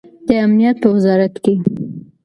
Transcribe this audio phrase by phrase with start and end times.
[0.27, 1.53] د امنیت په وزارت کې